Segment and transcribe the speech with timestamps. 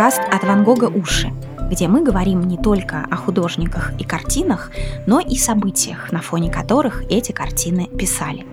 [0.00, 1.32] подкаст «От Ван Гога уши»,
[1.70, 4.70] где мы говорим не только о художниках и картинах,
[5.06, 8.46] но и событиях, на фоне которых эти картины писали.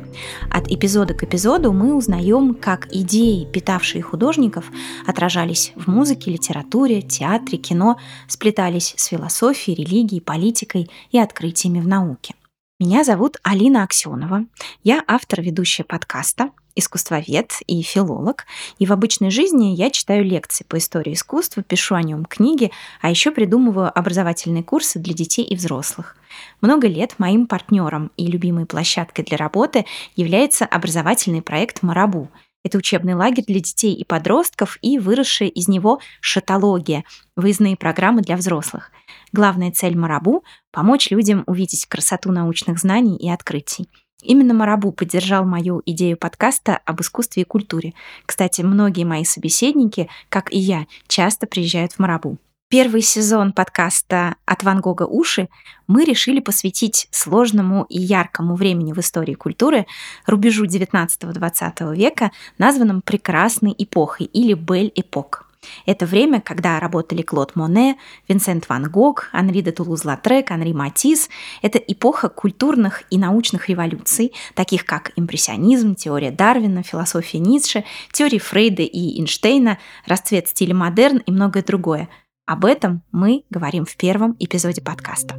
[0.50, 4.71] От эпизода к эпизоду мы узнаем, как идеи, питавшие художников,
[5.06, 7.98] отражались в музыке, литературе, театре, кино,
[8.28, 12.36] сплетались с философией, религией, политикой и открытиями в науке.
[12.80, 14.46] Меня зовут Алина Аксенова.
[14.84, 18.46] Я автор ведущая подкаста, искусствовед и филолог.
[18.78, 23.10] И в обычной жизни я читаю лекции по истории искусства, пишу о нем книги, а
[23.10, 26.16] еще придумываю образовательные курсы для детей и взрослых.
[26.62, 32.30] Много лет моим партнером и любимой площадкой для работы является образовательный проект «Марабу»,
[32.64, 37.03] это учебный лагерь для детей и подростков и выросшая из него шатология–
[37.36, 38.92] выездные программы для взрослых.
[39.31, 43.88] Главная цель Марабу– помочь людям увидеть красоту научных знаний и открытий.
[44.23, 47.94] Именно Марабу поддержал мою идею подкаста об искусстве и культуре.
[48.25, 52.38] Кстати, многие мои собеседники, как и я, часто приезжают в Марабу.
[52.69, 55.47] Первый сезон подкаста «От Ван Гога уши»
[55.87, 59.85] мы решили посвятить сложному и яркому времени в истории культуры,
[60.25, 65.45] рубежу 19-20 века, названном «Прекрасной эпохой» или «Бель-эпок».
[65.85, 67.95] Это время, когда работали Клод Моне,
[68.27, 71.29] Винсент Ван Гог, Анри де Тулуз-Латрек, Анри Матис.
[71.61, 78.83] Это эпоха культурных и научных революций, таких как импрессионизм, теория Дарвина, философия Ницше, теории Фрейда
[78.83, 82.09] и Эйнштейна, расцвет стиля модерн и многое другое–
[82.48, 85.36] об этом мы говорим в первом эпизоде подкаста.